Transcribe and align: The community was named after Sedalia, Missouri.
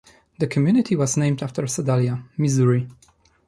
The 0.39 0.47
community 0.47 0.95
was 0.95 1.15
named 1.15 1.43
after 1.43 1.67
Sedalia, 1.67 2.23
Missouri. 2.35 2.87